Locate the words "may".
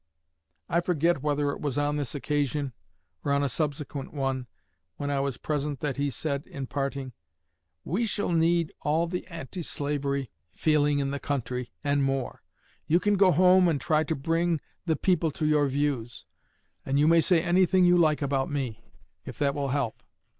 17.07-17.21